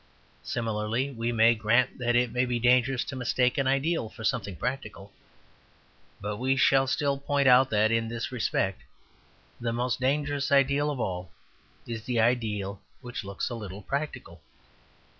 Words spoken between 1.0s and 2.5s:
we may grant that it may